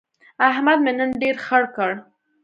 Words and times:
احمد 0.49 0.79
مې 0.85 0.91
نن 0.99 1.09
ډېر 1.21 1.35
خړ 1.45 1.63
کړ. 1.75 1.91